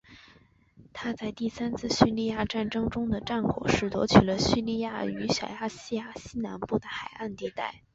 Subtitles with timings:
[0.93, 7.83] 他在第三次叙利亚战争中的战果是夺取了叙利亚与小亚细亚西南部的海岸地带。